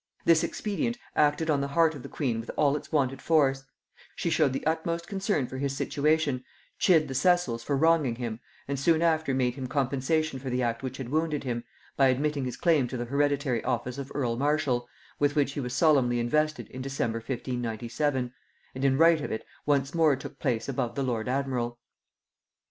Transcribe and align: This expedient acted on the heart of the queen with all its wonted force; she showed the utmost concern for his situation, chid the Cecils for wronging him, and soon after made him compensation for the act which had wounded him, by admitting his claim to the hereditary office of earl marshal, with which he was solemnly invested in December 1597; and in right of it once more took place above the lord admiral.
This 0.25 0.43
expedient 0.43 0.97
acted 1.15 1.47
on 1.51 1.61
the 1.61 1.67
heart 1.77 1.93
of 1.93 2.01
the 2.01 2.09
queen 2.09 2.39
with 2.39 2.49
all 2.57 2.75
its 2.75 2.91
wonted 2.91 3.21
force; 3.21 3.65
she 4.15 4.31
showed 4.31 4.51
the 4.51 4.65
utmost 4.65 5.05
concern 5.07 5.45
for 5.45 5.59
his 5.59 5.77
situation, 5.77 6.43
chid 6.79 7.07
the 7.07 7.13
Cecils 7.13 7.61
for 7.61 7.77
wronging 7.77 8.15
him, 8.15 8.39
and 8.67 8.79
soon 8.79 9.03
after 9.03 9.31
made 9.35 9.53
him 9.53 9.67
compensation 9.67 10.39
for 10.39 10.49
the 10.49 10.63
act 10.63 10.81
which 10.81 10.97
had 10.97 11.09
wounded 11.09 11.43
him, 11.43 11.65
by 11.97 12.07
admitting 12.07 12.45
his 12.45 12.57
claim 12.57 12.87
to 12.87 12.97
the 12.97 13.05
hereditary 13.05 13.63
office 13.63 13.99
of 13.99 14.11
earl 14.15 14.35
marshal, 14.37 14.89
with 15.19 15.35
which 15.35 15.51
he 15.51 15.59
was 15.59 15.75
solemnly 15.75 16.19
invested 16.19 16.67
in 16.69 16.81
December 16.81 17.17
1597; 17.19 18.33
and 18.73 18.83
in 18.83 18.97
right 18.97 19.21
of 19.21 19.31
it 19.31 19.45
once 19.67 19.93
more 19.93 20.15
took 20.15 20.39
place 20.39 20.67
above 20.67 20.95
the 20.95 21.03
lord 21.03 21.29
admiral. 21.29 21.77